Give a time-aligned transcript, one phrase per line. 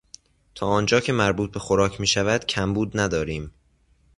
[0.55, 3.53] تا آنجا که مربوط به خوراک میشود کمبود نداریم.